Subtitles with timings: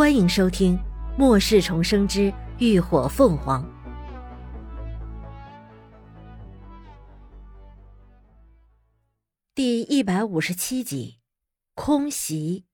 [0.00, 0.78] 欢迎收听
[1.18, 3.62] 《末世重生之浴火凤凰》
[9.54, 11.18] 第一百五十七集
[11.74, 12.64] 《空袭》。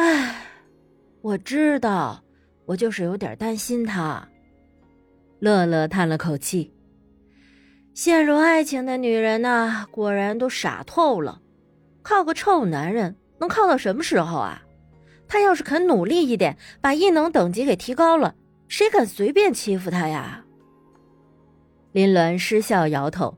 [0.00, 0.46] 唉，
[1.20, 2.24] 我知道，
[2.64, 4.26] 我就是有点担心他。
[5.38, 6.72] 乐乐叹了口气
[7.92, 11.42] ：“陷入爱情的女人呐，果然都傻透了。
[12.02, 14.62] 靠个臭男人，能靠到什么时候啊？”
[15.34, 18.36] 他要是肯努力一点，把异能等级给提高了，
[18.68, 20.44] 谁敢随便欺负他呀？
[21.90, 23.36] 林鸾失笑摇头：“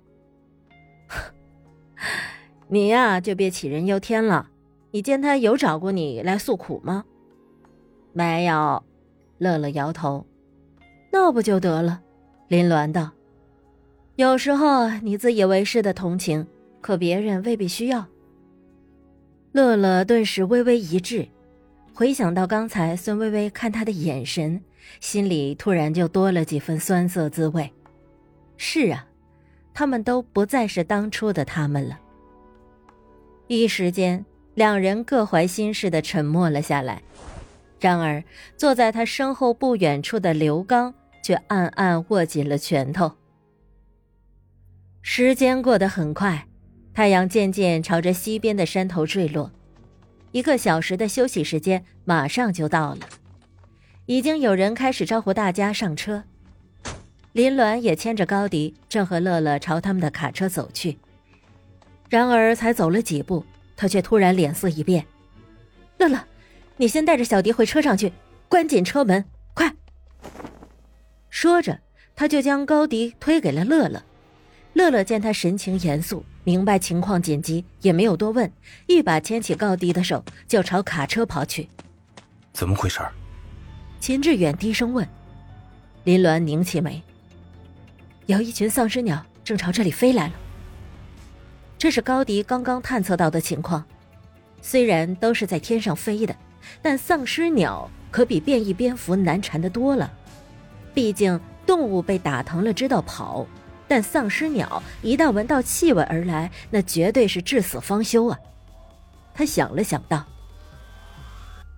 [2.69, 4.51] 你呀，就别杞人忧天了。
[4.91, 7.07] 你见他有找过你来诉苦吗
[8.13, 8.85] ？”“没有。”
[9.41, 10.27] 乐乐摇头。
[11.11, 12.03] “那不就得了？”
[12.49, 13.13] 林鸾道。
[14.17, 16.47] “有时候你自以为是的同情，
[16.83, 18.05] 可别人未必需要。”
[19.53, 21.27] 乐乐顿时微微一滞。
[21.99, 24.63] 回想到刚才孙薇薇看他的眼神，
[25.01, 27.73] 心里突然就多了几分酸涩滋味。
[28.59, 29.07] 是啊，
[29.73, 31.99] 他们都不再是当初的他们了。
[33.47, 34.23] 一时间，
[34.53, 37.01] 两人各怀心事的沉默了下来。
[37.81, 38.23] 然而，
[38.59, 43.11] 坐在他身后不远处的刘刚却暗暗握紧了拳头。
[45.01, 46.47] 时间过得很快，
[46.93, 49.51] 太阳渐渐朝着西边的山头坠落。
[50.37, 52.99] 一个小时的休息时间马上就到了，
[54.05, 56.25] 已经有人开始招呼大家上车。
[57.33, 60.99] 林鸾也牵着高迪，正和乐乐朝他们的卡车走去。
[62.11, 63.47] 然而才走了几步，
[63.79, 65.07] 他却突然脸色一变
[65.97, 66.23] ：“乐乐，
[66.77, 68.13] 你先带着小迪回车上去，
[68.47, 69.75] 关紧车门，快！”
[71.31, 71.81] 说着，
[72.15, 74.03] 他就将高迪推给了乐乐。
[74.77, 76.23] 乐乐见他神情严肃。
[76.45, 78.53] 明白情况紧急，也没有多问，
[78.87, 81.67] 一把牵起高迪的手，就朝卡车跑去。
[82.53, 83.01] 怎么回事？
[83.99, 85.09] 秦志远低声问。
[86.05, 87.03] 林鸾拧起眉。
[88.27, 90.35] 有一群丧尸鸟正朝这里飞来了。
[91.79, 93.83] 这是高迪刚刚探测到的情况。
[94.61, 96.37] 虽然都是在天上飞的，
[96.83, 100.13] 但丧尸鸟可比变异蝙蝠难缠的多了。
[100.93, 103.47] 毕竟动物被打疼了知道跑。
[103.89, 108.39] 但丧尸鸟一旦闻到气味而来，那绝对是至死方休啊！
[109.33, 110.25] 他想了想道：“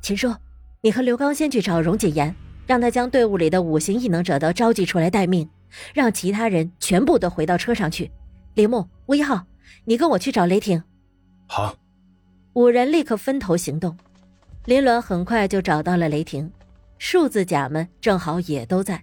[0.00, 0.34] 秦叔，
[0.80, 2.34] 你和刘刚先去找荣锦言，
[2.66, 5.48] 让他将队伍里的五行异能者都召集出来待命，
[5.92, 8.10] 让其他人全部都回到车上去。
[8.54, 9.44] 林木、吴一浩，
[9.84, 10.82] 你跟我去找雷霆。”
[11.46, 11.74] 好。
[12.54, 13.96] 五人立刻分头行动。
[14.64, 16.50] 林鸾很快就找到了雷霆，
[16.98, 19.02] 数字甲们正好也都在，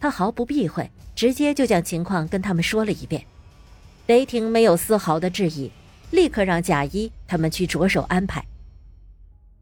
[0.00, 0.90] 他毫不避讳。
[1.12, 3.22] 直接就将情况跟他们说了一遍，
[4.06, 5.70] 雷霆没有丝毫的质疑，
[6.10, 8.42] 立刻让贾一他们去着手安排。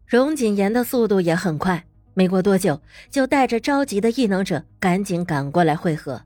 [0.06, 1.84] 荣锦言的速度也很快，
[2.14, 6.22] 没过多久就带着着急的异能者赶紧赶过来会合。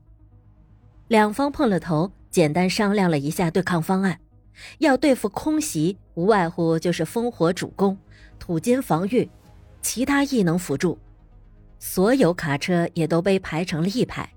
[1.07, 4.19] 两方碰了头，简单商量了一下对抗方案，
[4.77, 7.97] 要对付空袭，无外乎就是烽火主攻，
[8.37, 9.27] 土金防御，
[9.81, 10.99] 其他异能辅助。
[11.85, 14.27] 所有卡车也都被排成了一排。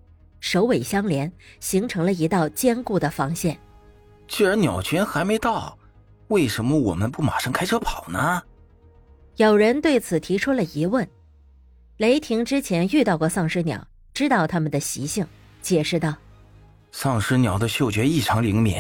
[0.40, 3.56] 首尾相连，形成了一道坚固的防线。
[4.26, 5.78] 既然鸟群还没到，
[6.26, 8.42] 为什么我们不马上开车跑呢？
[9.36, 11.08] 有人对此提出了疑问。
[11.98, 15.24] 雷霆之前遇到过丧尸鸟，知道它们的习性，
[15.62, 16.16] 解释道
[16.90, 18.76] ：“丧尸鸟的嗅觉异常灵敏，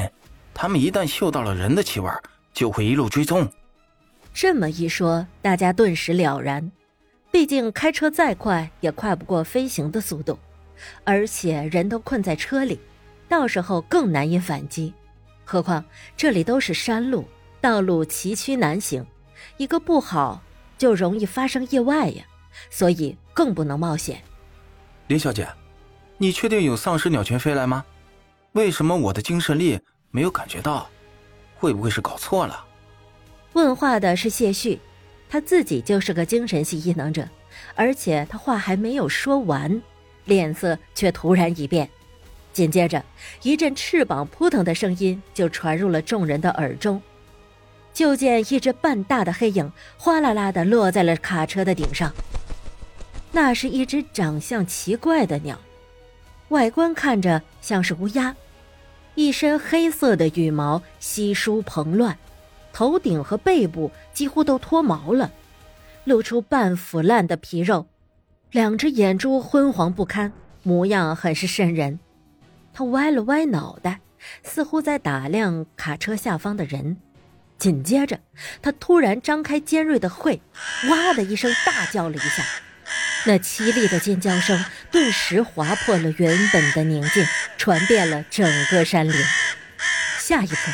[0.52, 2.10] 它们一旦嗅到了人的气味，
[2.52, 3.48] 就会一路追踪。”
[4.34, 6.68] 这么一说，大家顿时了然。
[7.36, 10.38] 毕竟开车再快，也快不过飞行的速度。
[11.04, 12.80] 而且人都困在车里，
[13.28, 14.94] 到时候更难以反击。
[15.44, 15.84] 何况
[16.16, 17.28] 这里都是山路，
[17.60, 19.06] 道路崎岖难行，
[19.58, 20.40] 一个不好
[20.78, 22.24] 就容易发生意外呀。
[22.70, 24.22] 所以更不能冒险。
[25.08, 25.46] 林小姐，
[26.16, 27.84] 你确定有丧尸鸟群飞来吗？
[28.52, 29.78] 为什么我的精神力
[30.10, 30.88] 没有感觉到？
[31.58, 32.64] 会不会是搞错了？
[33.52, 34.80] 问话的是谢旭，
[35.28, 37.28] 他自己就是个精神系异能者，
[37.74, 39.82] 而且他话还没有说完。
[40.24, 41.88] 脸色却突然一变，
[42.52, 43.04] 紧接着
[43.42, 47.00] 一阵翅膀扑腾的声音就传入了众人的耳中。
[47.94, 52.12] 就见一只半大的黑影哗啦啦的落在了卡车的顶上。
[53.32, 55.58] 那是一只长相奇怪的鸟，
[56.48, 58.34] 外观看着像是乌鸦，
[59.14, 62.18] 一身黑色的羽毛稀疏蓬乱，
[62.76, 65.32] 头顶和背部几乎都脱毛了，
[66.04, 67.86] 露出半腐烂的皮肉。
[68.50, 70.30] 两只眼珠昏黄不堪，
[70.62, 71.98] 模样很是瘆人。
[72.74, 74.00] 他歪了歪脑袋，
[74.42, 76.98] 似乎在打量卡车下方的人。
[77.56, 78.20] 紧接着，
[78.60, 80.42] 他突然张开尖锐的喙，
[80.90, 82.44] 哇的一声大叫了一下，
[83.24, 87.24] 那凄厉的尖叫声顿时划破了原本的宁静，
[87.56, 89.14] 传遍了整个山林。
[90.18, 90.70] 下一刻，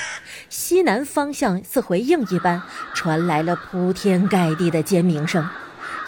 [0.52, 2.60] 西南方向似回应一般，
[2.92, 5.48] 传来了铺天盖地的尖鸣声，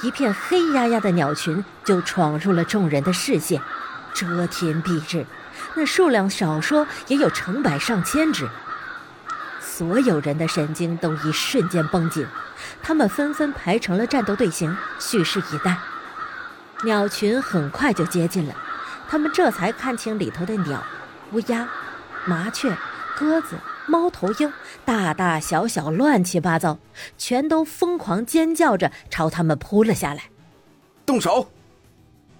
[0.02, 3.62] 一片黑压压的鸟群就闯入了众人的视线，
[4.12, 5.24] 遮天蔽日，
[5.74, 8.46] 那数量少说也有成百上千只。
[9.62, 12.26] 所有人的神经都一瞬间绷紧，
[12.82, 15.78] 他们纷纷排成了战斗队形，蓄势以待。
[16.84, 18.54] 鸟群很快就接近了，
[19.08, 20.84] 他们这才看清里头的鸟：
[21.32, 21.66] 乌鸦、
[22.26, 22.76] 麻雀、
[23.16, 24.52] 鸽子、猫头鹰，
[24.84, 26.78] 大大小小，乱七八糟，
[27.18, 30.24] 全都疯狂尖叫着朝他们扑了下来。
[31.04, 31.48] 动手！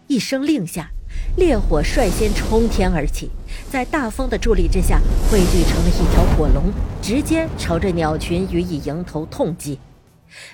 [0.07, 0.91] 一声令下。
[1.37, 3.31] 烈火率先冲天而起，
[3.71, 5.01] 在大风的助力之下，
[5.31, 9.79] 汇聚成了一条火龙，直接朝着鸟群予以迎头痛击。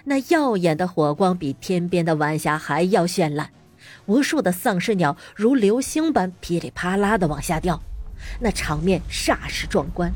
[0.05, 3.51] 那耀眼的火光比天边的晚霞还要绚烂，
[4.07, 7.81] 无数的丧尸鸟如流星般噼里啪啦的往下掉，
[8.41, 10.13] 那场面煞是壮观。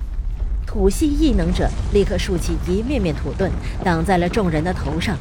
[0.74, 3.48] 土系异能者立刻竖起一面面土盾，
[3.84, 5.16] 挡在了众人的头上。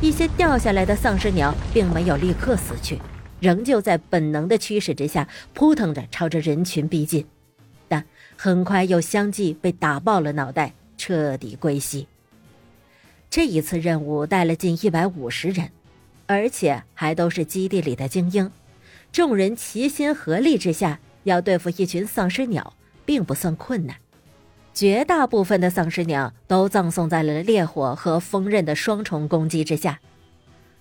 [0.00, 2.98] 一些掉下来的丧尸鸟并没有立刻死去。
[3.38, 7.26] 仍旧在本能的驱使之下扑腾着朝着人群逼近，
[7.86, 8.02] 但
[8.34, 12.08] 很快又相继被打爆了脑袋，彻底归西。
[13.28, 15.68] 这一次任务带了近一百五十人，
[16.26, 18.50] 而且还都是基地里的精英。
[19.12, 22.72] 众人齐心合力之下，要对付一群丧尸鸟，
[23.04, 23.94] 并不算困难。
[24.72, 30.00] 绝大部分的丧尸鸟都葬送在了烈火和锋刃的双重攻击之下。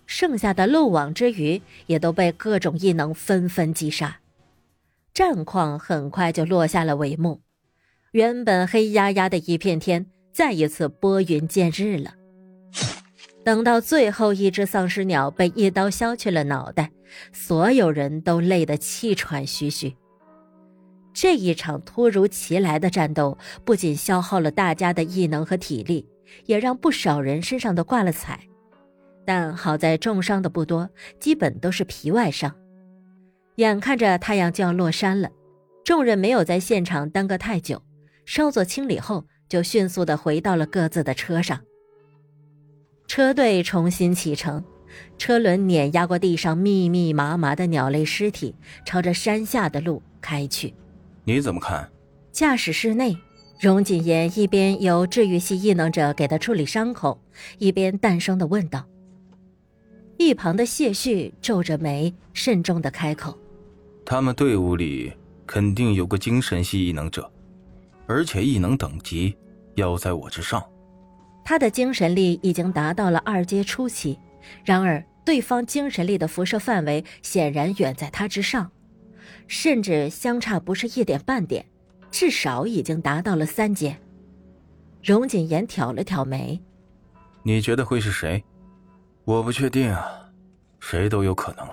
[0.05, 4.19] 剩下的漏网之鱼也都被各种异能纷纷击杀，
[5.13, 7.41] 战况很快就落下了帷幕。
[8.11, 12.13] 原本黑压压的一片天，再一次拨云见日了。
[13.43, 16.91] 等到最后一只丧尸鸟被一刀削去了脑袋，
[17.33, 19.95] 所有人都累得气喘吁吁。
[21.19, 26.07] 这一场突如其来的战斗，不仅消耗了大家的异能和体力，
[26.45, 28.39] 也让不少人身上都挂了彩。
[29.25, 30.87] 但好在重伤的不多，
[31.19, 32.55] 基本都是皮外伤。
[33.55, 35.31] 眼看着太阳就要落山了，
[35.83, 37.81] 众人没有在现场耽搁太久，
[38.23, 41.59] 稍作清理后，就迅速的回到了各自的车上。
[43.07, 44.63] 车队重新启程，
[45.17, 48.53] 车轮碾压过地上密密麻麻的鸟类尸体，
[48.85, 50.75] 朝着山下的路开去。
[51.27, 51.91] 你怎么看？
[52.31, 53.17] 驾驶室内，
[53.59, 57.21] 荣锦言一边由治愈系异能者给他处理伤口，
[57.57, 58.87] 一边淡声的问道。
[60.17, 63.37] 一旁的谢旭皱着眉，慎重的开口
[64.05, 65.11] ：“他们队伍里
[65.45, 67.29] 肯定有个精神系异能者，
[68.07, 69.35] 而且异能等级
[69.75, 70.63] 要在我之上。
[71.43, 74.17] 他的精神力已经达到了二阶初期，
[74.63, 78.71] 然而对方精神力的辐射范围显然远在他之上，
[79.47, 81.65] 甚至相差不是一点半点，
[82.11, 83.97] 至少已经达到了三阶。”
[85.03, 86.61] 荣锦言挑了挑眉
[87.43, 88.43] ：“你觉得会是谁？”
[89.23, 90.31] 我不确定啊，
[90.79, 91.67] 谁都有可能。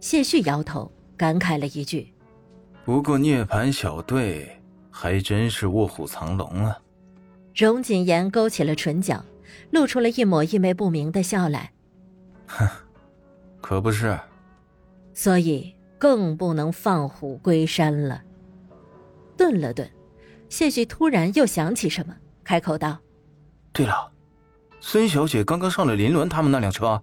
[0.00, 2.12] 谢旭摇头，感慨了一句
[2.84, 4.48] ：“不过涅槃小队
[4.90, 6.78] 还真是卧虎藏龙啊。”
[7.54, 9.24] 荣锦言勾起了唇角，
[9.70, 11.72] 露出了一抹意味不明的笑来
[12.46, 12.68] ：“哼，
[13.60, 14.18] 可不是。
[15.12, 18.22] 所以更不能放虎归山了。”
[19.38, 19.88] 顿了顿，
[20.48, 22.98] 谢旭突然又想起什么，开口道
[23.72, 24.10] ：“对了。”
[24.82, 27.02] 孙小姐刚刚上了林伦他们那辆车。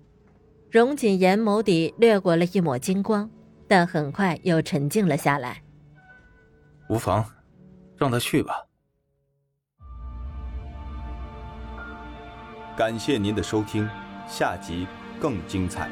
[0.72, 3.30] 荣锦言眸底掠过了一抹金光，
[3.68, 5.62] 但很快又沉静了下来。
[6.90, 7.24] 无妨，
[7.96, 8.66] 让他去吧。
[12.76, 13.88] 感谢您的收听，
[14.28, 14.88] 下集
[15.20, 15.90] 更精彩。